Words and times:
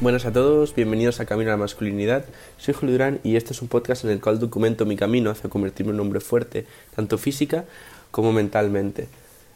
Buenas 0.00 0.26
a 0.26 0.32
todos, 0.32 0.76
bienvenidos 0.76 1.18
a 1.18 1.26
Camino 1.26 1.50
a 1.50 1.54
la 1.54 1.56
Masculinidad. 1.56 2.24
Soy 2.56 2.72
Julio 2.72 2.92
Durán 2.92 3.18
y 3.24 3.34
este 3.34 3.52
es 3.52 3.60
un 3.62 3.66
podcast 3.66 4.04
en 4.04 4.12
el 4.12 4.20
cual 4.20 4.38
documento 4.38 4.86
mi 4.86 4.94
camino 4.94 5.28
hacia 5.28 5.50
convertirme 5.50 5.90
en 5.90 5.96
un 5.96 6.06
hombre 6.06 6.20
fuerte, 6.20 6.66
tanto 6.94 7.18
física 7.18 7.64
como 8.12 8.32
mentalmente. 8.32 9.08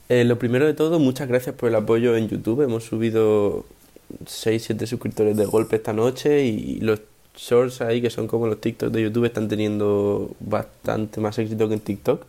Eh, 0.09 0.25
lo 0.25 0.41
primero 0.41 0.67
de 0.67 0.75
todo, 0.75 0.99
muchas 0.99 1.29
gracias 1.29 1.55
por 1.55 1.69
el 1.69 1.77
apoyo 1.77 2.17
en 2.17 2.29
YouTube. 2.29 2.63
Hemos 2.63 2.83
subido 2.83 3.65
6-7 4.25 4.85
suscriptores 4.87 5.37
de 5.37 5.45
golpe 5.45 5.77
esta 5.77 5.93
noche 5.93 6.45
y 6.45 6.81
los 6.81 7.03
shorts 7.37 7.81
ahí, 7.81 8.03
que 8.03 8.11
son 8.11 8.27
como 8.27 8.49
los 8.49 8.61
TikToks 8.61 8.93
de 8.93 9.01
YouTube, 9.01 9.27
están 9.27 9.47
teniendo 9.47 10.35
bastante 10.41 11.21
más 11.21 11.39
éxito 11.39 11.69
que 11.69 11.75
en 11.75 11.81
TikTok. 11.81 12.27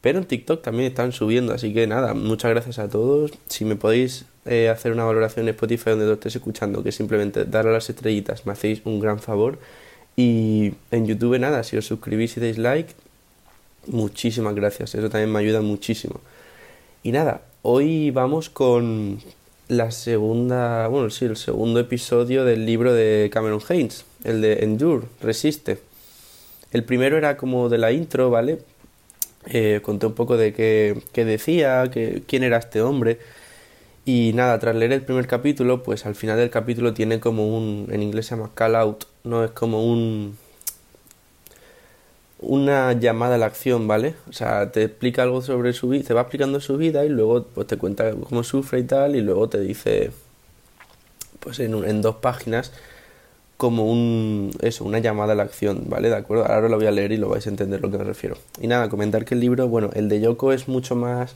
Pero 0.00 0.18
en 0.18 0.24
TikTok 0.24 0.62
también 0.62 0.88
están 0.88 1.12
subiendo, 1.12 1.54
así 1.54 1.72
que 1.72 1.86
nada, 1.86 2.12
muchas 2.12 2.50
gracias 2.50 2.80
a 2.80 2.88
todos. 2.88 3.30
Si 3.46 3.64
me 3.64 3.76
podéis 3.76 4.26
eh, 4.46 4.68
hacer 4.68 4.92
una 4.92 5.04
valoración 5.04 5.46
en 5.46 5.54
Spotify 5.54 5.90
donde 5.90 6.06
lo 6.06 6.14
estés 6.14 6.36
escuchando, 6.36 6.82
que 6.82 6.92
simplemente 6.92 7.44
darle 7.44 7.70
a 7.70 7.74
las 7.74 7.90
estrellitas, 7.90 8.46
me 8.46 8.52
hacéis 8.52 8.82
un 8.84 9.00
gran 9.00 9.18
favor. 9.18 9.58
Y 10.16 10.72
en 10.90 11.06
YouTube 11.06 11.38
nada, 11.38 11.62
si 11.62 11.76
os 11.76 11.86
suscribís 11.86 12.36
y 12.36 12.40
dais 12.40 12.58
like, 12.58 12.94
muchísimas 13.86 14.54
gracias, 14.54 14.94
eso 14.94 15.10
también 15.10 15.32
me 15.32 15.38
ayuda 15.40 15.60
muchísimo. 15.60 16.20
Y 17.02 17.12
nada, 17.12 17.42
hoy 17.62 18.10
vamos 18.10 18.50
con 18.50 19.20
la 19.68 19.90
segunda, 19.90 20.86
bueno, 20.88 21.10
sí, 21.10 21.24
el 21.24 21.36
segundo 21.36 21.80
episodio 21.80 22.44
del 22.44 22.66
libro 22.66 22.94
de 22.94 23.30
Cameron 23.32 23.60
Haynes, 23.68 24.04
el 24.24 24.40
de 24.40 24.64
Endure, 24.64 25.06
Resiste. 25.20 25.78
El 26.72 26.84
primero 26.84 27.16
era 27.16 27.36
como 27.36 27.68
de 27.68 27.78
la 27.78 27.92
intro, 27.92 28.30
¿vale? 28.30 28.58
Eh, 29.46 29.80
conté 29.82 30.06
un 30.06 30.14
poco 30.14 30.36
de 30.36 30.52
qué, 30.52 31.00
qué 31.12 31.24
decía, 31.24 31.90
que, 31.92 32.22
quién 32.26 32.42
era 32.42 32.58
este 32.58 32.82
hombre. 32.82 33.18
Y 34.08 34.32
nada, 34.34 34.56
tras 34.60 34.76
leer 34.76 34.92
el 34.92 35.02
primer 35.02 35.26
capítulo, 35.26 35.82
pues 35.82 36.06
al 36.06 36.14
final 36.14 36.36
del 36.36 36.48
capítulo 36.48 36.94
tiene 36.94 37.18
como 37.18 37.48
un, 37.48 37.88
en 37.90 38.04
inglés 38.04 38.26
se 38.26 38.36
llama 38.36 38.52
call 38.54 38.76
out, 38.76 39.04
¿no? 39.24 39.42
Es 39.44 39.50
como 39.50 39.84
un, 39.84 40.38
una 42.38 42.92
llamada 42.92 43.34
a 43.34 43.38
la 43.38 43.46
acción, 43.46 43.88
¿vale? 43.88 44.14
O 44.28 44.32
sea, 44.32 44.70
te 44.70 44.84
explica 44.84 45.24
algo 45.24 45.42
sobre 45.42 45.72
su 45.72 45.88
vida, 45.88 46.04
te 46.04 46.14
va 46.14 46.20
explicando 46.20 46.60
su 46.60 46.76
vida 46.76 47.04
y 47.04 47.08
luego 47.08 47.46
pues 47.52 47.66
te 47.66 47.78
cuenta 47.78 48.12
cómo 48.12 48.44
sufre 48.44 48.78
y 48.78 48.84
tal 48.84 49.16
y 49.16 49.22
luego 49.22 49.48
te 49.48 49.58
dice, 49.58 50.12
pues 51.40 51.58
en, 51.58 51.74
en 51.84 52.00
dos 52.00 52.16
páginas, 52.16 52.70
como 53.56 53.90
un, 53.90 54.52
eso, 54.60 54.84
una 54.84 55.00
llamada 55.00 55.32
a 55.32 55.36
la 55.36 55.42
acción, 55.42 55.86
¿vale? 55.88 56.10
De 56.10 56.16
acuerdo, 56.16 56.46
ahora 56.46 56.68
lo 56.68 56.76
voy 56.76 56.86
a 56.86 56.92
leer 56.92 57.10
y 57.10 57.16
lo 57.16 57.28
vais 57.28 57.44
a 57.48 57.50
entender 57.50 57.80
lo 57.80 57.90
que 57.90 57.98
me 57.98 58.04
refiero. 58.04 58.36
Y 58.60 58.68
nada, 58.68 58.88
comentar 58.88 59.24
que 59.24 59.34
el 59.34 59.40
libro, 59.40 59.66
bueno, 59.66 59.90
el 59.94 60.08
de 60.08 60.20
Yoko 60.20 60.52
es 60.52 60.68
mucho 60.68 60.94
más 60.94 61.34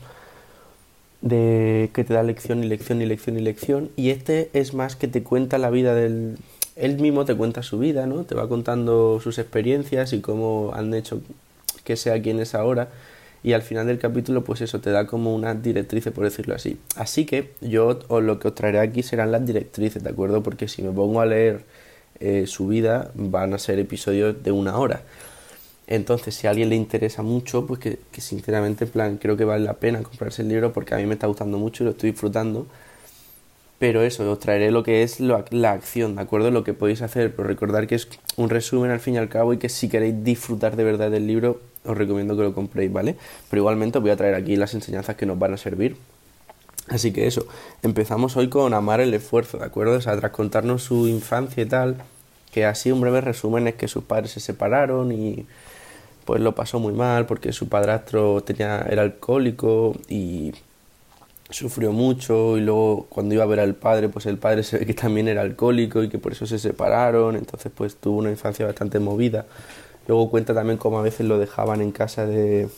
de 1.21 1.89
que 1.93 2.03
te 2.03 2.13
da 2.13 2.23
lección 2.23 2.63
y 2.63 2.67
lección 2.67 3.01
y 3.01 3.05
lección 3.05 3.37
y 3.37 3.41
lección 3.41 3.89
y 3.95 4.09
este 4.09 4.49
es 4.53 4.73
más 4.73 4.95
que 4.95 5.07
te 5.07 5.23
cuenta 5.23 5.57
la 5.57 5.69
vida 5.69 5.93
del 5.93 6.37
él 6.75 6.97
mismo 6.99 7.25
te 7.25 7.35
cuenta 7.35 7.63
su 7.63 7.77
vida, 7.77 8.07
¿no? 8.07 8.23
Te 8.23 8.33
va 8.33 8.47
contando 8.47 9.19
sus 9.21 9.37
experiencias 9.37 10.13
y 10.13 10.21
cómo 10.21 10.71
han 10.73 10.93
hecho 10.93 11.21
que 11.83 11.95
sea 11.95 12.21
quien 12.21 12.39
es 12.39 12.55
ahora 12.55 12.89
y 13.43 13.53
al 13.53 13.61
final 13.61 13.87
del 13.87 13.99
capítulo 13.99 14.43
pues 14.43 14.61
eso 14.61 14.79
te 14.81 14.91
da 14.91 15.07
como 15.07 15.33
unas 15.35 15.61
directrices 15.61 16.13
por 16.13 16.23
decirlo 16.23 16.55
así. 16.55 16.77
Así 16.95 17.25
que 17.25 17.51
yo 17.61 17.99
o 18.07 18.21
lo 18.21 18.39
que 18.39 18.47
os 18.47 18.55
traeré 18.55 18.79
aquí 18.79 19.03
serán 19.03 19.31
las 19.31 19.45
directrices, 19.45 20.03
¿de 20.03 20.09
acuerdo? 20.09 20.43
Porque 20.43 20.67
si 20.67 20.81
me 20.81 20.91
pongo 20.91 21.21
a 21.21 21.25
leer 21.25 21.63
eh, 22.19 22.45
su 22.47 22.67
vida 22.67 23.11
van 23.15 23.53
a 23.53 23.59
ser 23.59 23.79
episodios 23.79 24.41
de 24.43 24.51
una 24.51 24.77
hora. 24.77 25.01
Entonces, 25.91 26.35
si 26.35 26.47
a 26.47 26.51
alguien 26.51 26.69
le 26.69 26.77
interesa 26.77 27.21
mucho, 27.21 27.67
pues 27.67 27.81
que, 27.81 27.99
sinceramente, 28.17 28.85
en 28.85 28.91
plan, 28.91 29.17
creo 29.17 29.35
que 29.35 29.43
vale 29.43 29.65
la 29.65 29.73
pena 29.73 30.01
comprarse 30.01 30.41
el 30.41 30.47
libro 30.47 30.71
porque 30.71 30.95
a 30.95 30.97
mí 30.97 31.05
me 31.05 31.15
está 31.15 31.27
gustando 31.27 31.57
mucho 31.57 31.83
y 31.83 31.85
lo 31.85 31.91
estoy 31.91 32.11
disfrutando. 32.11 32.65
Pero 33.77 34.01
eso, 34.01 34.31
os 34.31 34.39
traeré 34.39 34.71
lo 34.71 34.83
que 34.83 35.03
es 35.03 35.19
la 35.19 35.71
acción, 35.71 36.15
¿de 36.15 36.21
acuerdo? 36.21 36.49
Lo 36.49 36.63
que 36.63 36.73
podéis 36.73 37.01
hacer, 37.01 37.35
pero 37.35 37.45
recordar 37.45 37.87
que 37.87 37.95
es 37.95 38.07
un 38.37 38.49
resumen 38.49 38.89
al 38.89 39.01
fin 39.01 39.15
y 39.15 39.17
al 39.17 39.27
cabo 39.27 39.51
y 39.51 39.57
que 39.57 39.67
si 39.67 39.89
queréis 39.89 40.23
disfrutar 40.23 40.77
de 40.77 40.85
verdad 40.85 41.11
del 41.11 41.27
libro, 41.27 41.59
os 41.83 41.97
recomiendo 41.97 42.37
que 42.37 42.43
lo 42.43 42.53
compréis, 42.53 42.93
¿vale? 42.93 43.17
Pero 43.49 43.59
igualmente 43.63 43.97
os 43.97 44.01
voy 44.01 44.11
a 44.11 44.15
traer 44.15 44.35
aquí 44.35 44.55
las 44.55 44.73
enseñanzas 44.73 45.17
que 45.17 45.25
nos 45.25 45.37
van 45.37 45.55
a 45.55 45.57
servir. 45.57 45.97
Así 46.87 47.11
que 47.11 47.27
eso, 47.27 47.47
empezamos 47.83 48.37
hoy 48.37 48.47
con 48.47 48.73
amar 48.73 49.01
el 49.01 49.13
esfuerzo, 49.13 49.57
¿de 49.57 49.65
acuerdo? 49.65 49.97
O 49.97 50.01
sea, 50.01 50.15
tras 50.15 50.31
contarnos 50.31 50.83
su 50.83 51.09
infancia 51.09 51.63
y 51.63 51.65
tal, 51.65 51.97
que 52.53 52.65
así 52.65 52.93
un 52.93 53.01
breve 53.01 53.19
resumen 53.19 53.67
es 53.67 53.75
que 53.75 53.89
sus 53.89 54.05
padres 54.05 54.31
se 54.31 54.39
separaron 54.39 55.11
y 55.11 55.45
pues 56.25 56.41
lo 56.41 56.53
pasó 56.55 56.79
muy 56.79 56.93
mal 56.93 57.25
porque 57.25 57.53
su 57.53 57.67
padrastro 57.69 58.41
tenía, 58.41 58.85
era 58.89 59.01
alcohólico 59.01 59.95
y 60.07 60.53
sufrió 61.49 61.91
mucho 61.91 62.57
y 62.57 62.61
luego 62.61 63.07
cuando 63.09 63.35
iba 63.35 63.43
a 63.43 63.47
ver 63.47 63.59
al 63.59 63.75
padre 63.75 64.09
pues 64.09 64.25
el 64.25 64.37
padre 64.37 64.63
se 64.63 64.79
ve 64.79 64.85
que 64.85 64.93
también 64.93 65.27
era 65.27 65.41
alcohólico 65.41 66.03
y 66.03 66.09
que 66.09 66.17
por 66.17 66.31
eso 66.31 66.45
se 66.45 66.59
separaron 66.59 67.35
entonces 67.35 67.71
pues 67.75 67.95
tuvo 67.95 68.19
una 68.19 68.29
infancia 68.29 68.65
bastante 68.65 68.99
movida. 68.99 69.45
Luego 70.07 70.29
cuenta 70.29 70.53
también 70.53 70.77
cómo 70.77 70.99
a 70.99 71.03
veces 71.03 71.27
lo 71.27 71.37
dejaban 71.37 71.81
en 71.81 71.91
casa 71.91 72.25
de 72.25 72.69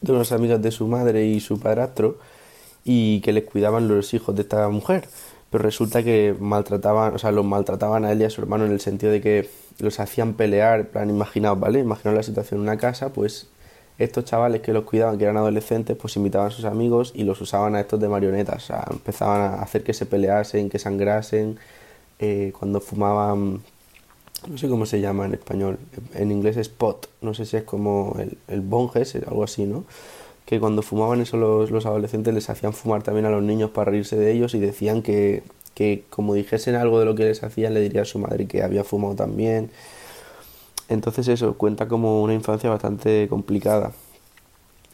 de 0.00 0.12
unos 0.12 0.32
amigos 0.32 0.62
de 0.62 0.70
su 0.70 0.86
madre 0.86 1.26
y 1.26 1.40
su 1.40 1.58
padrastro 1.58 2.18
y 2.84 3.20
que 3.20 3.32
les 3.32 3.44
cuidaban 3.44 3.88
los 3.88 4.14
hijos 4.14 4.34
de 4.36 4.42
esta 4.42 4.68
mujer 4.68 5.08
pero 5.50 5.62
resulta 5.62 6.02
que 6.02 6.34
maltrataban 6.38 7.14
o 7.14 7.18
sea 7.18 7.30
los 7.32 7.44
maltrataban 7.44 8.04
a 8.04 8.12
él 8.12 8.20
y 8.20 8.24
a 8.24 8.30
su 8.30 8.40
hermano 8.40 8.66
en 8.66 8.72
el 8.72 8.80
sentido 8.80 9.12
de 9.12 9.20
que 9.20 9.50
los 9.78 10.00
hacían 10.00 10.34
pelear, 10.34 10.88
plan, 10.88 11.18
¿vale? 11.58 11.80
Imaginaos 11.80 12.16
la 12.16 12.22
situación 12.22 12.60
en 12.60 12.62
una 12.62 12.78
casa, 12.78 13.10
pues 13.10 13.48
estos 13.98 14.24
chavales 14.24 14.60
que 14.60 14.72
los 14.72 14.84
cuidaban, 14.84 15.18
que 15.18 15.24
eran 15.24 15.36
adolescentes, 15.36 15.96
pues 15.96 16.16
invitaban 16.16 16.48
a 16.48 16.50
sus 16.50 16.64
amigos 16.64 17.12
y 17.14 17.24
los 17.24 17.40
usaban 17.40 17.74
a 17.76 17.80
estos 17.80 18.00
de 18.00 18.08
marionetas, 18.08 18.70
empezaban 18.90 19.40
a 19.40 19.62
hacer 19.62 19.82
que 19.82 19.94
se 19.94 20.06
peleasen, 20.06 20.68
que 20.68 20.78
sangrasen, 20.78 21.58
eh, 22.18 22.52
cuando 22.58 22.80
fumaban, 22.80 23.62
no 24.48 24.58
sé 24.58 24.68
cómo 24.68 24.84
se 24.86 25.00
llama 25.00 25.24
en 25.26 25.34
español, 25.34 25.78
en 26.14 26.30
inglés 26.30 26.56
es 26.56 26.68
pot, 26.68 27.08
no 27.22 27.32
sé 27.32 27.46
si 27.46 27.56
es 27.56 27.64
como 27.64 28.16
el, 28.18 28.36
el 28.48 28.60
bonges, 28.60 29.14
algo 29.14 29.44
así, 29.44 29.64
¿no? 29.64 29.84
Que 30.46 30.58
cuando 30.60 30.80
fumaban 30.80 31.20
eso 31.20 31.36
los, 31.36 31.70
los 31.70 31.84
adolescentes 31.84 32.32
les 32.32 32.48
hacían 32.48 32.72
fumar 32.72 33.02
también 33.02 33.26
a 33.26 33.30
los 33.30 33.42
niños 33.42 33.70
para 33.70 33.90
reírse 33.90 34.16
de 34.16 34.32
ellos 34.32 34.54
y 34.54 34.60
decían 34.60 35.02
que 35.02 35.42
que 35.76 36.04
como 36.08 36.32
dijesen 36.32 36.74
algo 36.74 36.98
de 36.98 37.04
lo 37.04 37.14
que 37.14 37.24
les 37.24 37.42
hacían, 37.42 37.74
le 37.74 37.80
diría 37.80 38.02
a 38.02 38.04
su 38.06 38.18
madre 38.18 38.46
que 38.46 38.62
había 38.62 38.82
fumado 38.82 39.14
también. 39.14 39.70
Entonces 40.88 41.28
eso 41.28 41.58
cuenta 41.58 41.86
como 41.86 42.22
una 42.22 42.32
infancia 42.32 42.70
bastante 42.70 43.28
complicada. 43.28 43.92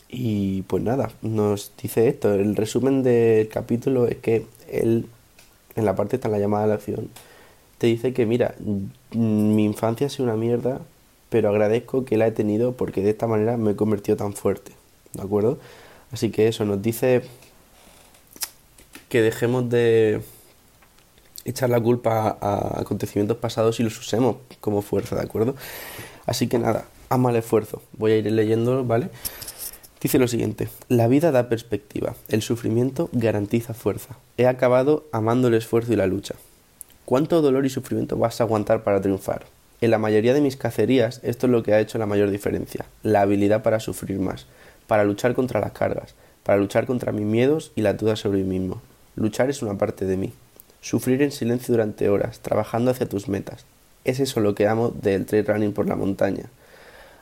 Y 0.09 0.63
pues 0.63 0.83
nada, 0.83 1.13
nos 1.23 1.73
dice 1.81 2.09
esto. 2.09 2.35
El 2.35 2.57
resumen 2.57 3.05
del 3.05 3.49
capítulo 3.49 4.09
es 4.09 4.17
que 4.17 4.45
él, 4.69 5.07
en 5.77 5.85
la 5.85 5.95
parte 5.95 6.17
está 6.17 6.29
la 6.29 6.41
llamada 6.41 6.65
a 6.65 6.67
la 6.67 6.75
acción, 6.75 7.11
te 7.79 7.87
dice 7.87 8.13
que 8.13 8.27
mira, 8.27 8.57
mi 9.13 9.65
infancia 9.65 10.09
ha 10.09 10.11
sido 10.11 10.25
una 10.25 10.37
mierda, 10.37 10.81
pero 11.31 11.49
agradezco 11.49 12.05
que 12.05 12.17
la 12.17 12.27
he 12.27 12.33
tenido 12.33 12.73
porque 12.73 13.03
de 13.03 13.11
esta 13.11 13.29
manera 13.29 13.57
me 13.57 13.73
he 13.73 13.77
convertido 13.77 14.17
tan 14.17 14.33
fuerte. 14.33 14.73
¿De 15.13 15.23
acuerdo? 15.23 15.59
Así 16.13 16.31
que 16.31 16.49
eso 16.49 16.65
nos 16.65 16.81
dice 16.83 17.23
que 19.09 19.23
dejemos 19.23 19.69
de 19.69 20.23
echar 21.45 21.71
la 21.71 21.81
culpa 21.81 22.39
a 22.41 22.81
acontecimientos 22.81 23.37
pasados 23.37 23.81
y 23.81 23.83
los 23.83 23.99
usemos 23.99 24.37
como 24.61 24.83
fuerza, 24.83 25.17
¿de 25.17 25.23
acuerdo? 25.23 25.55
Así 26.27 26.47
que 26.49 26.59
nada, 26.59 26.87
ama 27.09 27.31
el 27.31 27.37
esfuerzo. 27.37 27.83
Voy 27.93 28.13
a 28.13 28.17
ir 28.19 28.31
leyendo, 28.31 28.85
¿vale? 28.85 29.11
Dice 30.01 30.19
lo 30.19 30.27
siguiente, 30.27 30.69
la 30.89 31.07
vida 31.07 31.31
da 31.31 31.49
perspectiva, 31.49 32.17
el 32.29 32.43
sufrimiento 32.43 33.09
garantiza 33.13 33.73
fuerza. 33.73 34.17
He 34.37 34.47
acabado 34.47 35.07
amando 35.13 35.49
el 35.49 35.55
esfuerzo 35.55 35.93
y 35.93 35.97
la 35.97 36.07
lucha. 36.07 36.35
¿Cuánto 37.05 37.41
dolor 37.41 37.67
y 37.67 37.71
sufrimiento 37.71 38.17
vas 38.17 38.41
a 38.41 38.45
aguantar 38.45 38.83
para 38.83 39.01
triunfar? 39.01 39.45
En 39.81 39.91
la 39.91 39.99
mayoría 39.99 40.35
de 40.35 40.41
mis 40.41 40.57
cacerías 40.57 41.21
esto 41.23 41.47
es 41.47 41.53
lo 41.53 41.63
que 41.63 41.75
ha 41.75 41.81
hecho 41.81 41.99
la 41.99 42.07
mayor 42.07 42.31
diferencia, 42.31 42.87
la 43.03 43.21
habilidad 43.21 43.63
para 43.63 43.79
sufrir 43.79 44.19
más, 44.19 44.47
para 44.93 45.05
luchar 45.05 45.33
contra 45.33 45.59
las 45.59 45.73
cargas, 45.73 46.15
para 46.43 46.59
luchar 46.59 46.85
contra 46.85 47.13
mis 47.13 47.25
miedos 47.25 47.73
y 47.75 47.81
las 47.81 47.97
dudas 47.97 48.19
sobre 48.19 48.43
mí 48.43 48.59
mismo. 48.59 48.83
Luchar 49.17 49.49
es 49.49 49.63
una 49.63 49.79
parte 49.79 50.05
de 50.05 50.19
mí. 50.19 50.35
Sufrir 50.83 51.23
en 51.23 51.33
silencio 51.33 51.73
durante 51.73 52.11
horas, 52.11 52.41
trabajando 52.41 52.91
hacia 52.91 53.09
tus 53.09 53.27
metas. 53.27 53.65
Es 54.05 54.21
eso 54.21 54.41
lo 54.41 54.55
que 54.55 54.69
amo 54.69 54.91
del 54.91 55.25
trail 55.25 55.47
running 55.47 55.73
por 55.73 55.89
la 55.89 55.97
montaña. 55.97 56.51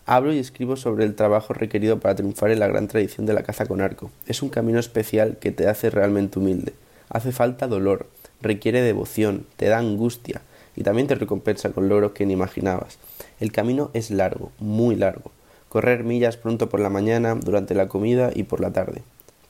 Hablo 0.04 0.32
y 0.32 0.40
escribo 0.40 0.74
sobre 0.74 1.04
el 1.04 1.14
trabajo 1.14 1.54
requerido 1.54 2.00
para 2.00 2.16
triunfar 2.16 2.50
en 2.50 2.58
la 2.58 2.66
gran 2.66 2.88
tradición 2.88 3.24
de 3.24 3.34
la 3.34 3.44
caza 3.44 3.66
con 3.66 3.80
arco. 3.80 4.10
Es 4.26 4.42
un 4.42 4.48
camino 4.48 4.80
especial 4.80 5.36
que 5.38 5.52
te 5.52 5.68
hace 5.68 5.90
realmente 5.90 6.40
humilde. 6.40 6.72
Hace 7.08 7.30
falta 7.30 7.68
dolor, 7.68 8.08
requiere 8.42 8.82
devoción, 8.82 9.46
te 9.56 9.66
da 9.66 9.78
angustia 9.78 10.42
y 10.74 10.82
también 10.82 11.06
te 11.06 11.14
recompensa 11.14 11.70
con 11.70 11.88
logros 11.88 12.10
que 12.14 12.26
ni 12.26 12.32
imaginabas. 12.32 12.98
El 13.38 13.52
camino 13.52 13.92
es 13.94 14.10
largo, 14.10 14.50
muy 14.58 14.96
largo. 14.96 15.30
Correr 15.70 16.04
millas 16.04 16.36
pronto 16.36 16.68
por 16.68 16.80
la 16.80 16.90
mañana, 16.90 17.34
durante 17.34 17.74
la 17.74 17.88
comida 17.88 18.30
y 18.34 18.42
por 18.42 18.60
la 18.60 18.72
tarde. 18.72 19.00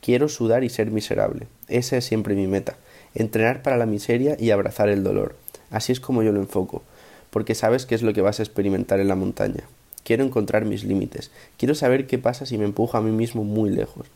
Quiero 0.00 0.28
sudar 0.28 0.62
y 0.62 0.68
ser 0.68 0.92
miserable. 0.92 1.48
Esa 1.66 1.96
es 1.96 2.04
siempre 2.04 2.36
mi 2.36 2.46
meta 2.46 2.76
entrenar 3.14 3.62
para 3.62 3.76
la 3.76 3.86
miseria 3.86 4.36
y 4.38 4.50
abrazar 4.50 4.88
el 4.88 5.02
dolor. 5.02 5.34
Así 5.70 5.92
es 5.92 6.00
como 6.00 6.22
yo 6.22 6.32
lo 6.32 6.40
enfoco, 6.40 6.82
porque 7.30 7.54
sabes 7.54 7.86
qué 7.86 7.94
es 7.94 8.02
lo 8.02 8.12
que 8.12 8.22
vas 8.22 8.40
a 8.40 8.42
experimentar 8.42 9.00
en 9.00 9.08
la 9.08 9.16
montaña. 9.16 9.64
Quiero 10.04 10.24
encontrar 10.24 10.64
mis 10.64 10.84
límites, 10.84 11.30
quiero 11.56 11.74
saber 11.74 12.06
qué 12.06 12.18
pasa 12.18 12.46
si 12.46 12.58
me 12.58 12.64
empujo 12.64 12.96
a 12.96 13.02
mí 13.02 13.10
mismo 13.10 13.44
muy 13.44 13.70
lejos. 13.70 14.06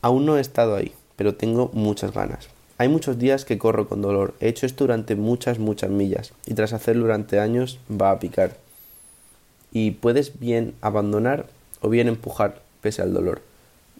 Aún 0.00 0.26
no 0.26 0.38
he 0.38 0.40
estado 0.40 0.76
ahí, 0.76 0.92
pero 1.16 1.34
tengo 1.34 1.70
muchas 1.72 2.12
ganas. 2.12 2.48
Hay 2.78 2.88
muchos 2.88 3.18
días 3.18 3.44
que 3.44 3.58
corro 3.58 3.88
con 3.88 4.02
dolor. 4.02 4.34
He 4.40 4.48
hecho 4.48 4.66
esto 4.66 4.84
durante 4.84 5.14
muchas, 5.14 5.60
muchas 5.60 5.90
millas. 5.90 6.32
Y 6.46 6.54
tras 6.54 6.72
hacerlo 6.72 7.02
durante 7.02 7.38
años 7.38 7.78
va 7.88 8.10
a 8.10 8.18
picar. 8.18 8.56
Y 9.72 9.92
puedes 9.92 10.38
bien 10.38 10.74
abandonar 10.80 11.46
o 11.80 11.88
bien 11.88 12.08
empujar 12.08 12.62
pese 12.80 13.02
al 13.02 13.14
dolor. 13.14 13.42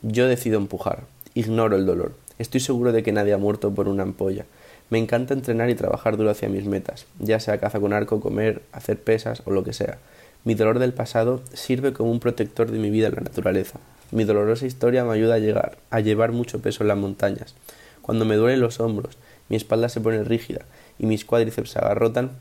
Yo 0.03 0.29
decido 0.29 0.59
empujar. 0.59 1.05
Ignoro 1.35 1.77
el 1.77 1.87
dolor. 1.87 2.15
Estoy 2.39 2.61
seguro 2.61 2.93
de 2.93 3.03
que 3.03 3.13
nadie 3.13 3.33
ha 3.33 3.39
muerto 3.39 3.75
por 3.75 3.89
una 3.89 4.03
ampolla. 4.03 4.45
Me 4.91 4.99
encanta 4.99 5.33
entrenar 5.33 5.71
y 5.71 5.75
trabajar 5.75 6.17
duro 6.17 6.31
hacia 6.31 6.51
mis 6.51 6.67
metas, 6.67 7.07
ya 7.19 7.41
sea 7.41 7.59
caza 7.59 7.81
con 7.81 7.93
arco, 7.95 8.21
comer, 8.21 8.63
hacer 8.73 9.01
pesas 9.01 9.43
o 9.47 9.51
lo 9.51 9.65
que 9.65 9.73
sea. 9.73 9.99
Mi 10.45 10.55
dolor 10.55 10.79
del 10.81 10.93
pasado 10.93 11.41
sirve 11.55 11.93
como 11.93 12.11
un 12.11 12.21
protector 12.21 12.71
de 12.71 12.79
mi 12.79 12.91
vida 12.91 13.07
en 13.07 13.15
la 13.15 13.21
naturaleza. 13.23 13.79
Mi 14.11 14.25
dolorosa 14.25 14.67
historia 14.67 15.05
me 15.05 15.15
ayuda 15.15 15.37
a 15.37 15.39
llegar, 15.39 15.79
a 15.91 16.01
llevar 16.01 16.33
mucho 16.33 16.61
peso 16.61 16.85
en 16.85 16.89
las 16.89 16.99
montañas. 16.99 17.55
Cuando 18.03 18.25
me 18.25 18.37
duelen 18.37 18.61
los 18.61 18.81
hombros, 18.81 19.17
mi 19.49 19.57
espalda 19.57 19.89
se 19.89 20.01
pone 20.01 20.25
rígida 20.25 20.67
y 20.99 21.07
mis 21.07 21.25
cuádriceps 21.25 21.71
se 21.71 21.79
agarrotan, 21.79 22.33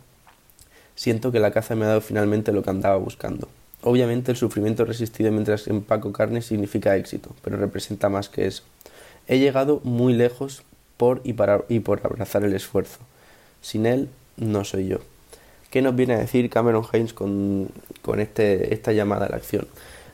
siento 1.01 1.31
que 1.31 1.39
la 1.39 1.49
caza 1.49 1.73
me 1.73 1.85
ha 1.85 1.87
dado 1.87 2.01
finalmente 2.01 2.51
lo 2.51 2.61
que 2.61 2.69
andaba 2.69 2.95
buscando. 2.97 3.47
Obviamente 3.81 4.29
el 4.29 4.37
sufrimiento 4.37 4.85
resistido 4.85 5.31
mientras 5.31 5.67
empaco 5.67 6.13
carne 6.13 6.43
significa 6.43 6.95
éxito, 6.95 7.31
pero 7.41 7.57
representa 7.57 8.07
más 8.07 8.29
que 8.29 8.45
eso. 8.45 8.61
He 9.27 9.39
llegado 9.39 9.81
muy 9.83 10.13
lejos 10.13 10.61
por 10.97 11.19
y, 11.23 11.33
para, 11.33 11.63
y 11.69 11.79
por 11.79 12.01
abrazar 12.05 12.43
el 12.43 12.53
esfuerzo. 12.53 12.99
Sin 13.61 13.87
él, 13.87 14.09
no 14.37 14.63
soy 14.63 14.89
yo. 14.89 14.99
¿Qué 15.71 15.81
nos 15.81 15.95
viene 15.95 16.13
a 16.13 16.19
decir 16.19 16.47
Cameron 16.51 16.85
Haynes 16.93 17.13
con, 17.13 17.69
con 18.03 18.19
este, 18.19 18.71
esta 18.71 18.91
llamada 18.91 19.25
a 19.25 19.29
la 19.29 19.37
acción? 19.37 19.67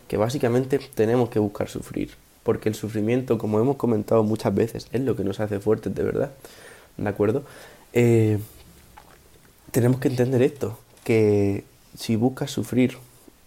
Que 0.08 0.16
básicamente 0.16 0.80
tenemos 0.96 1.28
que 1.28 1.40
buscar 1.40 1.68
sufrir, 1.68 2.12
porque 2.44 2.70
el 2.70 2.76
sufrimiento, 2.76 3.38
como 3.38 3.60
hemos 3.60 3.76
comentado 3.76 4.24
muchas 4.24 4.56
veces, 4.56 4.88
es 4.94 5.02
lo 5.02 5.18
que 5.18 5.26
nos 5.26 5.42
hace 5.42 5.60
fuertes 5.60 5.94
de 5.94 6.04
verdad. 6.04 6.32
¿De 6.96 7.10
acuerdo? 7.10 7.44
Eh, 7.92 8.40
tenemos 9.72 10.00
que 10.00 10.08
entender 10.08 10.42
esto, 10.42 10.78
que 11.04 11.64
si 11.98 12.16
buscas 12.16 12.52
sufrir, 12.52 12.98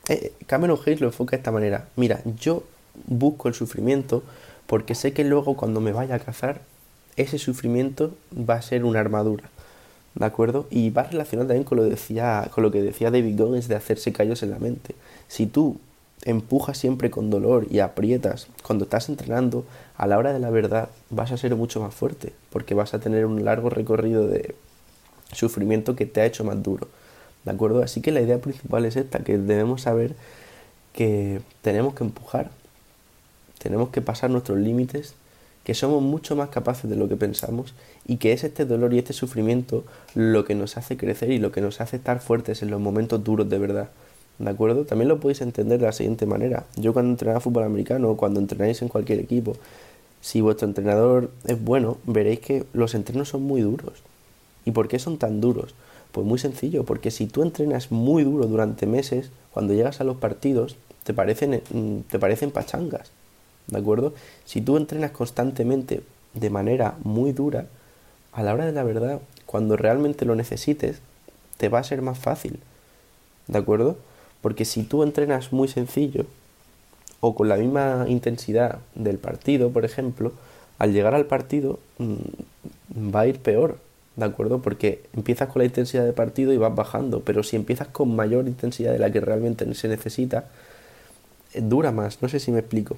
eh, 0.09 0.33
Cameron 0.47 0.79
Haynes 0.85 1.01
lo 1.01 1.09
enfoca 1.09 1.33
de 1.33 1.37
esta 1.37 1.53
manera. 1.53 1.89
Mira, 1.97 2.21
yo 2.41 2.65
busco 3.07 3.49
el 3.49 3.55
sufrimiento 3.55 4.23
porque 4.67 4.95
sé 4.95 5.13
que 5.13 5.25
luego 5.25 5.57
cuando 5.57 5.81
me 5.81 5.93
vaya 5.93 6.17
a 6.17 6.19
cazar 6.19 6.63
ese 7.17 7.39
sufrimiento 7.39 8.15
va 8.33 8.55
a 8.55 8.63
ser 8.63 8.85
una 8.85 9.01
armadura. 9.01 9.45
¿De 10.15 10.25
acuerdo? 10.25 10.67
Y 10.71 10.91
va 10.91 11.05
relacionado 11.05 11.49
también 11.49 11.65
con 11.65 11.79
lo, 11.79 11.85
decía, 11.85 12.49
con 12.53 12.65
lo 12.65 12.71
que 12.71 12.83
decía 12.83 13.11
David 13.11 13.39
Goggins 13.39 13.69
de 13.69 13.77
hacerse 13.77 14.13
callos 14.13 14.43
en 14.43 14.51
la 14.51 14.59
mente. 14.59 14.95
Si 15.29 15.47
tú 15.47 15.79
empujas 16.25 16.79
siempre 16.79 17.11
con 17.11 17.31
dolor 17.31 17.67
y 17.71 17.79
aprietas 17.79 18.49
cuando 18.63 18.85
estás 18.85 19.09
entrenando, 19.09 19.65
a 19.97 20.07
la 20.07 20.19
hora 20.19 20.33
de 20.33 20.41
la 20.41 20.51
verdad 20.51 20.89
vas 21.11 21.31
a 21.31 21.37
ser 21.37 21.55
mucho 21.55 21.81
más 21.81 21.95
fuerte, 21.95 22.33
porque 22.51 22.75
vas 22.75 22.93
a 22.95 22.99
tener 22.99 23.25
un 23.25 23.45
largo 23.45 23.71
recorrido 23.71 24.27
de 24.27 24.55
sufrimiento 25.33 25.97
que 25.97 26.07
te 26.07 26.21
ha 26.21 26.27
hecho 26.27 26.45
más 26.45 26.63
duro. 26.63 26.89
¿De 27.45 27.51
acuerdo? 27.51 27.83
Así 27.83 28.01
que 28.01 28.13
la 28.13 28.21
idea 28.21 28.39
principal 28.39 28.85
es 28.85 28.97
esta, 28.97 29.21
que 29.21 29.39
debemos 29.39 29.83
saber 29.83 30.15
que 30.93 31.41
tenemos 31.63 31.95
que 31.95 32.05
empujar, 32.05 32.51
tenemos 33.59 33.91
que 33.91 34.03
pasar 34.03 34.31
nuestros 34.31 34.59
límites 34.59 35.15
que 35.65 35.75
somos 35.75 36.03
mucho 36.03 36.37
más 36.37 36.49
capaces 36.49 36.89
de 36.89 36.97
lo 36.97 37.09
que 37.09 37.17
pensamos 37.17 37.75
y 38.07 38.17
que 38.17 38.33
es 38.33 38.45
este 38.45 38.65
dolor 38.65 38.95
y 38.95 38.99
este 38.99 39.13
sufrimiento 39.13 39.85
lo 40.15 40.45
que 40.45 40.55
nos 40.55 40.77
hace 40.77 40.97
crecer 40.97 41.31
y 41.31 41.39
lo 41.39 41.53
que 41.53 41.61
nos 41.61 41.81
hace 41.81 41.97
estar 41.97 42.21
fuertes 42.21 42.63
en 42.63 42.71
los 42.71 42.81
momentos 42.81 43.23
duros 43.23 43.49
de 43.49 43.59
verdad. 43.59 43.91
¿De 44.39 44.49
acuerdo? 44.49 44.87
También 44.87 45.09
lo 45.09 45.21
podéis 45.21 45.43
entender 45.43 45.79
de 45.79 45.87
la 45.87 45.93
siguiente 45.93 46.25
manera. 46.25 46.65
Yo 46.77 46.95
cuando 46.95 47.11
entrenaba 47.11 47.41
fútbol 47.41 47.65
americano 47.65 48.09
o 48.11 48.17
cuando 48.17 48.41
entrenáis 48.41 48.81
en 48.81 48.89
cualquier 48.89 49.21
equipo, 49.21 49.55
si 50.23 50.41
vuestro 50.41 50.67
entrenador 50.67 51.31
es 51.47 51.63
bueno, 51.63 51.99
veréis 52.05 52.41
que 52.41 52.65
los 52.73 52.95
entrenos 52.95 53.29
son 53.29 53.43
muy 53.43 53.61
duros. 53.61 54.03
¿Y 54.65 54.73
por 54.73 54.89
qué 54.89 54.99
son 54.99 55.19
tan 55.19 55.41
duros? 55.41 55.75
Pues 56.13 56.27
muy 56.27 56.39
sencillo, 56.39 56.85
porque 56.85 57.11
si 57.11 57.27
tú 57.27 57.43
entrenas 57.43 57.91
muy 57.93 58.25
duro 58.25 58.47
durante 58.47 58.87
meses, 58.87 59.31
cuando 59.53 59.75
llegas 59.75 60.01
a 60.01 60.05
los 60.05 60.17
partidos 60.17 60.77
te 61.05 61.15
parecen, 61.15 61.63
mm, 61.73 62.01
te 62.11 62.19
parecen 62.19 62.51
pachangas. 62.51 63.11
¿de 63.71 63.79
acuerdo? 63.79 64.13
Si 64.45 64.61
tú 64.61 64.77
entrenas 64.77 65.13
constantemente 65.13 66.03
de 66.35 66.51
manera 66.51 66.97
muy 67.03 67.33
dura, 67.33 67.67
a 68.33 68.43
la 68.43 68.55
hora 68.55 68.67
de 68.67 68.73
la 68.73 68.85
verdad, 68.85 69.21
cuando 69.47 69.77
realmente 69.77 70.25
lo 70.25 70.35
necesites, 70.35 71.01
te 71.57 71.69
va 71.69 71.81
a 71.81 71.85
ser 71.85 72.03
más 72.03 72.19
fácil, 72.19 72.61
¿de 73.49 73.59
acuerdo? 73.59 73.97
Porque 74.41 74.65
si 74.65 74.83
tú 74.83 75.03
entrenas 75.03 75.53
muy 75.53 75.69
sencillo 75.69 76.27
o 77.21 77.35
con 77.35 77.49
la 77.49 77.57
misma 77.57 78.07
intensidad 78.09 78.79
del 78.95 79.19
partido, 79.19 79.71
por 79.71 79.85
ejemplo, 79.85 80.33
al 80.79 80.93
llegar 80.93 81.15
al 81.15 81.27
partido 81.27 81.79
mm, 81.99 83.13
va 83.15 83.21
a 83.21 83.27
ir 83.27 83.41
peor, 83.41 83.79
¿de 84.17 84.25
acuerdo? 84.25 84.61
Porque 84.61 85.03
empiezas 85.13 85.49
con 85.49 85.61
la 85.61 85.67
intensidad 85.67 86.05
de 86.05 86.13
partido 86.13 86.53
y 86.53 86.57
vas 86.57 86.75
bajando, 86.75 87.21
pero 87.21 87.43
si 87.43 87.57
empiezas 87.57 87.89
con 87.89 88.15
mayor 88.15 88.47
intensidad 88.47 88.93
de 88.93 88.99
la 88.99 89.11
que 89.11 89.21
realmente 89.21 89.73
se 89.75 89.89
necesita, 89.89 90.47
eh, 91.55 91.61
dura 91.63 91.93
más, 91.93 92.23
no 92.23 92.29
sé 92.29 92.41
si 92.41 92.53
me 92.53 92.61
explico. 92.61 92.97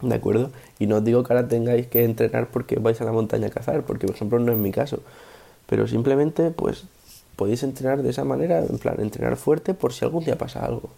¿De 0.00 0.14
acuerdo? 0.14 0.50
Y 0.80 0.86
no 0.86 0.96
os 0.96 1.04
digo 1.04 1.22
que 1.22 1.32
ahora 1.32 1.46
tengáis 1.46 1.86
que 1.86 2.04
entrenar 2.04 2.48
porque 2.48 2.76
vais 2.76 3.00
a 3.00 3.04
la 3.04 3.12
montaña 3.12 3.46
a 3.46 3.50
cazar, 3.50 3.82
porque 3.84 4.06
por 4.06 4.16
ejemplo 4.16 4.38
no 4.40 4.52
es 4.52 4.58
mi 4.58 4.72
caso. 4.72 5.00
Pero 5.66 5.86
simplemente 5.86 6.50
pues 6.50 6.84
podéis 7.36 7.62
entrenar 7.62 8.02
de 8.02 8.10
esa 8.10 8.24
manera, 8.24 8.58
en 8.60 8.78
plan, 8.78 9.00
entrenar 9.00 9.36
fuerte 9.36 9.74
por 9.74 9.92
si 9.92 10.04
algún 10.04 10.24
día 10.24 10.36
pasa 10.36 10.64
algo. 10.64 10.90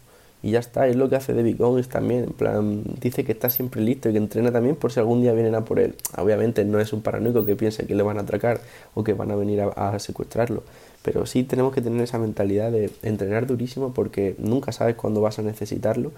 Y 0.44 0.50
ya 0.50 0.58
está, 0.58 0.86
es 0.86 0.96
lo 0.96 1.08
que 1.08 1.16
hace 1.16 1.32
David 1.32 1.56
Goggins 1.56 1.88
también, 1.88 2.24
en 2.24 2.32
plan, 2.34 2.82
dice 3.00 3.24
que 3.24 3.32
está 3.32 3.48
siempre 3.48 3.80
listo 3.80 4.10
y 4.10 4.12
que 4.12 4.18
entrena 4.18 4.52
también 4.52 4.76
por 4.76 4.92
si 4.92 5.00
algún 5.00 5.22
día 5.22 5.32
vienen 5.32 5.54
a 5.54 5.64
por 5.64 5.80
él. 5.80 5.94
Obviamente 6.18 6.66
no 6.66 6.80
es 6.80 6.92
un 6.92 7.00
paranoico 7.00 7.46
que 7.46 7.56
piense 7.56 7.86
que 7.86 7.94
le 7.94 8.02
van 8.02 8.18
a 8.18 8.20
atracar 8.20 8.60
o 8.92 9.02
que 9.02 9.14
van 9.14 9.30
a 9.30 9.36
venir 9.36 9.62
a, 9.62 9.68
a 9.68 9.98
secuestrarlo, 9.98 10.62
pero 11.00 11.24
sí 11.24 11.44
tenemos 11.44 11.72
que 11.72 11.80
tener 11.80 12.02
esa 12.02 12.18
mentalidad 12.18 12.70
de 12.70 12.90
entrenar 13.02 13.46
durísimo 13.46 13.94
porque 13.94 14.34
nunca 14.36 14.70
sabes 14.72 14.96
cuándo 14.96 15.22
vas 15.22 15.38
a 15.38 15.42
necesitarlo 15.42 16.12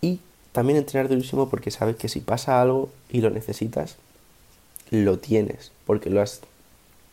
y 0.00 0.18
también 0.50 0.76
entrenar 0.76 1.08
durísimo 1.08 1.48
porque 1.48 1.70
sabes 1.70 1.94
que 1.94 2.08
si 2.08 2.18
pasa 2.18 2.60
algo 2.60 2.90
y 3.10 3.20
lo 3.20 3.30
necesitas, 3.30 3.94
lo 4.90 5.20
tienes, 5.20 5.70
porque 5.86 6.10
lo 6.10 6.20
has 6.20 6.40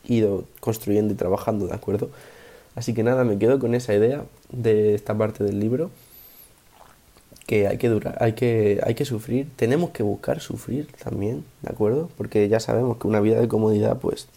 ido 0.04 0.42
construyendo 0.58 1.14
y 1.14 1.16
trabajando, 1.16 1.68
¿de 1.68 1.74
acuerdo? 1.74 2.10
Así 2.74 2.92
que 2.92 3.04
nada, 3.04 3.22
me 3.22 3.38
quedo 3.38 3.60
con 3.60 3.76
esa 3.76 3.94
idea 3.94 4.24
de 4.50 4.96
esta 4.96 5.16
parte 5.16 5.44
del 5.44 5.60
libro, 5.60 5.92
que 7.46 7.68
hay 7.68 7.78
que 7.78 7.88
durar, 7.88 8.16
hay 8.20 8.32
que, 8.32 8.80
hay 8.84 8.94
que 8.94 9.04
sufrir, 9.04 9.48
tenemos 9.56 9.90
que 9.90 10.02
buscar 10.02 10.40
sufrir 10.40 10.88
también, 11.02 11.44
¿de 11.62 11.70
acuerdo? 11.70 12.10
Porque 12.16 12.48
ya 12.48 12.58
sabemos 12.58 12.98
que 12.98 13.06
una 13.06 13.20
vida 13.20 13.40
de 13.40 13.46
comodidad, 13.46 13.98
pues, 13.98 14.28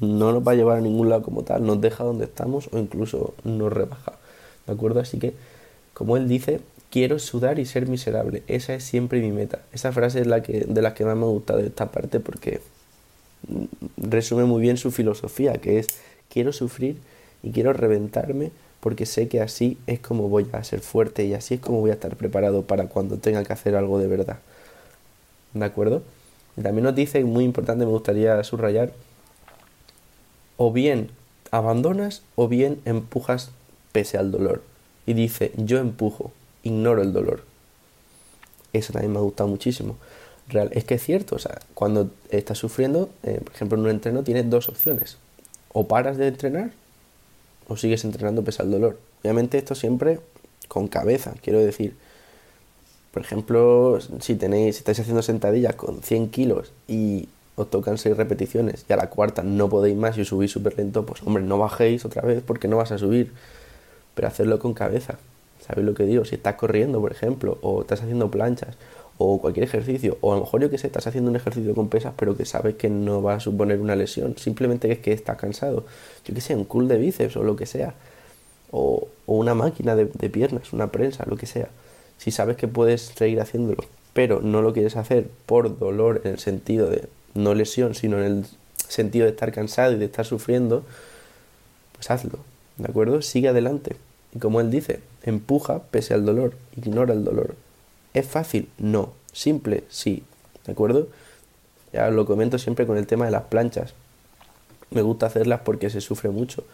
no 0.00 0.32
nos 0.32 0.46
va 0.46 0.52
a 0.52 0.54
llevar 0.54 0.78
a 0.78 0.80
ningún 0.80 1.10
lado 1.10 1.22
como 1.22 1.42
tal, 1.42 1.64
nos 1.66 1.80
deja 1.80 2.04
donde 2.04 2.24
estamos 2.24 2.70
o 2.72 2.78
incluso 2.78 3.34
nos 3.44 3.70
rebaja, 3.70 4.14
¿de 4.66 4.72
acuerdo? 4.72 5.00
Así 5.00 5.18
que, 5.18 5.34
como 5.92 6.16
él 6.16 6.26
dice, 6.26 6.60
quiero 6.90 7.18
sudar 7.18 7.58
y 7.58 7.66
ser 7.66 7.86
miserable. 7.86 8.42
Esa 8.48 8.74
es 8.74 8.84
siempre 8.84 9.20
mi 9.20 9.30
meta. 9.30 9.60
Esa 9.72 9.92
frase 9.92 10.20
es 10.20 10.26
la 10.26 10.42
que, 10.42 10.64
de 10.66 10.82
las 10.82 10.94
que 10.94 11.04
más 11.04 11.16
me 11.16 11.26
gusta 11.26 11.56
de 11.56 11.66
esta 11.66 11.90
parte 11.90 12.20
porque 12.20 12.60
resume 13.96 14.44
muy 14.44 14.60
bien 14.60 14.76
su 14.76 14.90
filosofía, 14.90 15.54
que 15.54 15.78
es 15.78 15.86
quiero 16.28 16.52
sufrir 16.52 16.96
y 17.42 17.52
quiero 17.52 17.72
reventarme 17.72 18.50
porque 18.80 19.06
sé 19.06 19.28
que 19.28 19.40
así 19.40 19.78
es 19.86 20.00
como 20.00 20.28
voy 20.28 20.46
a 20.52 20.64
ser 20.64 20.80
fuerte 20.80 21.24
y 21.24 21.34
así 21.34 21.54
es 21.54 21.60
como 21.60 21.80
voy 21.80 21.90
a 21.90 21.94
estar 21.94 22.16
preparado 22.16 22.62
para 22.62 22.86
cuando 22.86 23.18
tenga 23.18 23.44
que 23.44 23.52
hacer 23.52 23.76
algo 23.76 23.98
de 23.98 24.06
verdad. 24.06 24.38
¿De 25.52 25.64
acuerdo? 25.64 26.02
Y 26.56 26.62
también 26.62 26.84
nos 26.84 26.94
dice, 26.94 27.22
muy 27.24 27.44
importante, 27.44 27.84
me 27.84 27.90
gustaría 27.90 28.42
subrayar, 28.42 28.92
o 30.56 30.72
bien 30.72 31.10
abandonas 31.50 32.22
o 32.34 32.48
bien 32.48 32.80
empujas 32.84 33.50
pese 33.92 34.18
al 34.18 34.30
dolor. 34.30 34.62
Y 35.06 35.14
dice, 35.14 35.52
yo 35.56 35.78
empujo, 35.78 36.32
ignoro 36.62 37.02
el 37.02 37.12
dolor. 37.12 37.44
Eso 38.72 38.92
también 38.92 39.12
me 39.12 39.18
ha 39.18 39.22
gustado 39.22 39.48
muchísimo. 39.48 39.96
Real, 40.48 40.70
es 40.72 40.84
que 40.84 40.94
es 40.94 41.02
cierto, 41.02 41.36
o 41.36 41.38
sea, 41.38 41.60
cuando 41.74 42.10
estás 42.30 42.58
sufriendo, 42.58 43.10
eh, 43.22 43.40
por 43.42 43.54
ejemplo, 43.54 43.78
en 43.78 43.84
un 43.84 43.90
entreno 43.90 44.22
tienes 44.22 44.48
dos 44.50 44.68
opciones. 44.68 45.16
O 45.72 45.86
paras 45.86 46.16
de 46.16 46.28
entrenar 46.28 46.72
o 47.70 47.76
sigues 47.76 48.04
entrenando 48.04 48.42
pese 48.42 48.62
al 48.62 48.70
dolor. 48.70 48.98
Obviamente 49.22 49.56
esto 49.56 49.76
siempre 49.76 50.18
con 50.66 50.88
cabeza, 50.88 51.34
quiero 51.40 51.60
decir. 51.60 51.94
Por 53.12 53.22
ejemplo, 53.22 53.98
si 54.20 54.34
tenéis, 54.34 54.76
si 54.76 54.80
estáis 54.80 55.00
haciendo 55.00 55.22
sentadillas 55.22 55.76
con 55.76 56.02
100 56.02 56.30
kilos 56.30 56.72
y 56.88 57.28
os 57.54 57.70
tocan 57.70 57.96
6 57.96 58.16
repeticiones 58.16 58.84
y 58.88 58.92
a 58.92 58.96
la 58.96 59.08
cuarta 59.08 59.42
no 59.42 59.68
podéis 59.68 59.96
más 59.96 60.18
y 60.18 60.24
subís 60.24 60.50
súper 60.50 60.76
lento, 60.76 61.06
pues 61.06 61.22
hombre, 61.22 61.42
no 61.44 61.58
bajéis 61.58 62.04
otra 62.04 62.22
vez 62.22 62.42
porque 62.44 62.66
no 62.66 62.76
vas 62.76 62.90
a 62.90 62.98
subir. 62.98 63.32
Pero 64.14 64.26
hacerlo 64.26 64.58
con 64.58 64.74
cabeza. 64.74 65.18
¿Sabéis 65.64 65.86
lo 65.86 65.94
que 65.94 66.04
digo? 66.04 66.24
Si 66.24 66.34
estás 66.34 66.56
corriendo, 66.56 67.00
por 67.00 67.12
ejemplo, 67.12 67.58
o 67.62 67.82
estás 67.82 68.02
haciendo 68.02 68.30
planchas, 68.30 68.74
o 69.22 69.38
cualquier 69.38 69.64
ejercicio, 69.64 70.16
o 70.22 70.32
a 70.32 70.36
lo 70.36 70.44
mejor 70.44 70.62
yo 70.62 70.70
que 70.70 70.78
sé, 70.78 70.86
estás 70.86 71.06
haciendo 71.06 71.28
un 71.28 71.36
ejercicio 71.36 71.74
con 71.74 71.90
pesas, 71.90 72.14
pero 72.16 72.38
que 72.38 72.46
sabes 72.46 72.76
que 72.76 72.88
no 72.88 73.22
va 73.22 73.34
a 73.34 73.40
suponer 73.40 73.78
una 73.78 73.94
lesión, 73.94 74.34
simplemente 74.38 74.90
es 74.90 74.98
que 75.00 75.12
estás 75.12 75.36
cansado. 75.36 75.84
Yo 76.24 76.34
que 76.34 76.40
sé, 76.40 76.56
un 76.56 76.64
cool 76.64 76.88
de 76.88 76.96
bíceps 76.96 77.36
o 77.36 77.42
lo 77.42 77.54
que 77.54 77.66
sea, 77.66 77.94
o, 78.70 79.08
una 79.26 79.54
máquina 79.54 79.94
de, 79.94 80.06
de, 80.06 80.30
piernas, 80.30 80.72
una 80.72 80.90
prensa, 80.90 81.26
lo 81.28 81.36
que 81.36 81.44
sea. 81.44 81.68
Si 82.16 82.30
sabes 82.30 82.56
que 82.56 82.66
puedes 82.66 83.12
seguir 83.14 83.42
haciéndolo, 83.42 83.84
pero 84.14 84.40
no 84.40 84.62
lo 84.62 84.72
quieres 84.72 84.96
hacer 84.96 85.28
por 85.44 85.78
dolor 85.78 86.22
en 86.24 86.32
el 86.32 86.38
sentido 86.38 86.88
de 86.88 87.06
no 87.34 87.52
lesión, 87.52 87.94
sino 87.94 88.18
en 88.20 88.24
el 88.24 88.46
sentido 88.88 89.26
de 89.26 89.32
estar 89.32 89.52
cansado 89.52 89.92
y 89.92 89.98
de 89.98 90.06
estar 90.06 90.24
sufriendo, 90.24 90.82
pues 91.92 92.10
hazlo, 92.10 92.38
¿de 92.78 92.88
acuerdo? 92.88 93.20
Sigue 93.20 93.48
adelante. 93.48 93.96
Y 94.34 94.38
como 94.38 94.62
él 94.62 94.70
dice, 94.70 95.00
empuja 95.24 95.82
pese 95.90 96.14
al 96.14 96.24
dolor, 96.24 96.54
ignora 96.74 97.12
el 97.12 97.22
dolor. 97.22 97.54
¿Es 98.14 98.26
fácil? 98.26 98.68
No. 98.78 99.12
¿Simple? 99.32 99.84
Sí. 99.88 100.24
¿De 100.66 100.72
acuerdo? 100.72 101.08
Ya 101.92 102.08
lo 102.10 102.26
comento 102.26 102.58
siempre 102.58 102.86
con 102.86 102.96
el 102.96 103.06
tema 103.06 103.24
de 103.24 103.30
las 103.30 103.44
planchas. 103.44 103.94
Me 104.90 105.02
gusta 105.02 105.26
hacerlas 105.26 105.60
porque 105.64 105.90
se 105.90 106.00
sufre 106.00 106.30
mucho. 106.30 106.64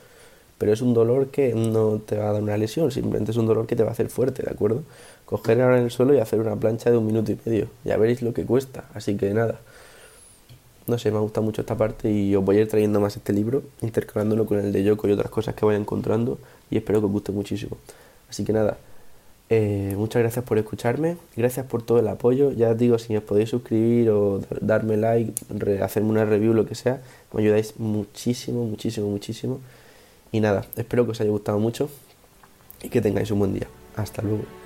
Pero 0.58 0.72
es 0.72 0.80
un 0.80 0.94
dolor 0.94 1.28
que 1.28 1.54
no 1.54 1.98
te 1.98 2.16
va 2.16 2.30
a 2.30 2.32
dar 2.32 2.42
una 2.42 2.56
lesión, 2.56 2.90
simplemente 2.90 3.30
es 3.30 3.36
un 3.36 3.46
dolor 3.46 3.66
que 3.66 3.76
te 3.76 3.82
va 3.82 3.90
a 3.90 3.92
hacer 3.92 4.08
fuerte, 4.08 4.42
¿de 4.42 4.50
acuerdo? 4.50 4.84
Coger 5.26 5.60
ahora 5.60 5.76
en 5.76 5.84
el 5.84 5.90
suelo 5.90 6.14
y 6.14 6.18
hacer 6.18 6.40
una 6.40 6.56
plancha 6.56 6.90
de 6.90 6.96
un 6.96 7.06
minuto 7.06 7.30
y 7.30 7.38
medio. 7.44 7.68
Ya 7.84 7.98
veréis 7.98 8.22
lo 8.22 8.32
que 8.32 8.46
cuesta. 8.46 8.84
Así 8.94 9.16
que 9.16 9.34
nada. 9.34 9.60
No 10.86 10.98
sé, 10.98 11.10
me 11.10 11.18
ha 11.18 11.20
gustado 11.20 11.44
mucho 11.44 11.62
esta 11.62 11.76
parte 11.76 12.10
y 12.10 12.34
os 12.36 12.44
voy 12.44 12.58
a 12.58 12.60
ir 12.60 12.68
trayendo 12.68 13.00
más 13.00 13.16
este 13.16 13.32
libro, 13.32 13.64
intercalándolo 13.82 14.46
con 14.46 14.58
el 14.58 14.72
de 14.72 14.84
Yoko 14.84 15.08
y 15.08 15.12
otras 15.12 15.30
cosas 15.30 15.54
que 15.54 15.66
vaya 15.66 15.78
encontrando 15.78 16.38
y 16.70 16.76
espero 16.76 17.00
que 17.00 17.06
os 17.06 17.12
guste 17.12 17.32
muchísimo. 17.32 17.76
Así 18.30 18.44
que 18.44 18.52
nada, 18.52 18.78
eh, 19.48 19.94
muchas 19.96 20.22
gracias 20.22 20.44
por 20.44 20.58
escucharme, 20.58 21.16
gracias 21.36 21.66
por 21.66 21.82
todo 21.82 22.00
el 22.00 22.08
apoyo. 22.08 22.52
Ya 22.52 22.70
os 22.70 22.78
digo, 22.78 22.98
si 22.98 23.16
os 23.16 23.22
podéis 23.22 23.50
suscribir 23.50 24.10
o 24.10 24.40
darme 24.60 24.96
like, 24.96 25.32
hacerme 25.82 26.10
una 26.10 26.24
review, 26.24 26.52
lo 26.52 26.66
que 26.66 26.74
sea, 26.74 27.00
me 27.32 27.42
ayudáis 27.42 27.78
muchísimo, 27.78 28.64
muchísimo, 28.64 29.08
muchísimo. 29.08 29.60
Y 30.32 30.40
nada, 30.40 30.66
espero 30.76 31.04
que 31.04 31.12
os 31.12 31.20
haya 31.20 31.30
gustado 31.30 31.58
mucho 31.58 31.88
y 32.82 32.88
que 32.88 33.00
tengáis 33.00 33.30
un 33.30 33.38
buen 33.38 33.54
día. 33.54 33.68
Hasta 33.94 34.22
luego. 34.22 34.65